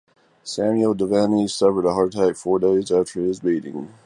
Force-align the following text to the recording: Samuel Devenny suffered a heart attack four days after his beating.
Samuel 0.43 0.95
Devenny 0.95 1.47
suffered 1.47 1.85
a 1.85 1.93
heart 1.93 2.15
attack 2.15 2.35
four 2.35 2.57
days 2.57 2.91
after 2.91 3.21
his 3.23 3.39
beating. 3.39 3.93